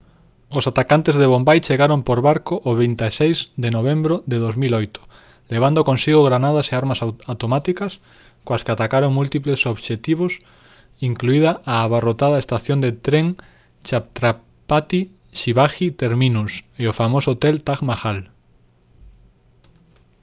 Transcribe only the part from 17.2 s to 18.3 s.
hotel taj mahal